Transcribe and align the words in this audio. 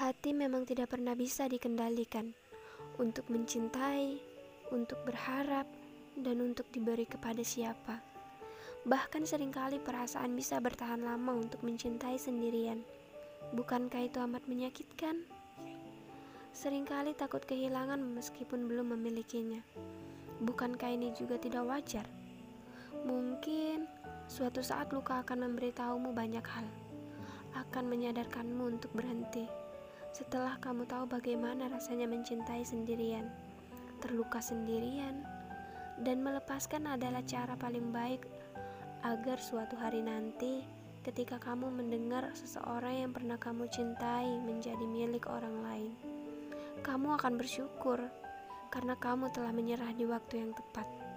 Hati 0.00 0.32
memang 0.32 0.64
tidak 0.64 0.96
pernah 0.96 1.12
bisa 1.12 1.44
dikendalikan 1.44 2.32
untuk 2.96 3.28
mencintai, 3.28 4.16
untuk 4.72 4.96
berharap, 5.04 5.68
dan 6.16 6.40
untuk 6.40 6.64
diberi 6.72 7.04
kepada 7.04 7.44
siapa. 7.44 8.00
Bahkan 8.88 9.28
sering 9.28 9.52
kali 9.52 9.76
perasaan 9.76 10.32
bisa 10.32 10.56
bertahan 10.56 11.04
lama 11.04 11.36
untuk 11.36 11.60
mencintai 11.60 12.16
sendirian. 12.16 12.80
Bukankah 13.52 14.08
itu 14.08 14.16
amat 14.24 14.40
menyakitkan? 14.48 15.20
Seringkali 16.56 17.12
takut 17.12 17.44
kehilangan 17.44 18.00
meskipun 18.00 18.72
belum 18.72 18.96
memilikinya. 18.96 19.60
Bukankah 20.40 20.96
ini 20.96 21.12
juga 21.12 21.36
tidak 21.36 21.68
wajar? 21.68 22.08
Mungkin 23.04 23.84
suatu 24.32 24.64
saat 24.64 24.96
luka 24.96 25.20
akan 25.20 25.44
memberitahumu 25.44 26.16
banyak 26.16 26.46
hal, 26.48 26.64
akan 27.52 27.84
menyadarkanmu 27.84 28.64
untuk 28.80 28.96
berhenti. 28.96 29.68
Setelah 30.10 30.58
kamu 30.58 30.90
tahu 30.90 31.06
bagaimana 31.06 31.70
rasanya 31.70 32.10
mencintai 32.10 32.66
sendirian, 32.66 33.30
terluka 34.02 34.42
sendirian, 34.42 35.22
dan 36.02 36.24
melepaskan 36.24 36.88
adalah 36.90 37.22
cara 37.22 37.54
paling 37.54 37.94
baik 37.94 38.26
agar 39.06 39.38
suatu 39.38 39.78
hari 39.78 40.02
nanti 40.02 40.66
ketika 41.00 41.40
kamu 41.40 41.72
mendengar 41.72 42.28
seseorang 42.36 43.06
yang 43.06 43.12
pernah 43.14 43.40
kamu 43.40 43.70
cintai 43.72 44.28
menjadi 44.44 44.84
milik 44.84 45.30
orang 45.30 45.56
lain, 45.64 45.92
kamu 46.84 47.16
akan 47.16 47.40
bersyukur 47.40 48.00
karena 48.68 48.94
kamu 48.98 49.32
telah 49.32 49.54
menyerah 49.54 49.94
di 49.96 50.04
waktu 50.04 50.44
yang 50.44 50.52
tepat. 50.52 51.09